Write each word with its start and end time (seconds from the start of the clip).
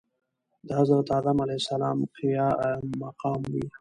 دحضرت 0.67 1.09
ادم 1.19 1.37
عليه 1.43 1.59
السلام 1.61 1.97
قايم 2.15 2.85
مقام 3.03 3.41
وي. 3.53 3.65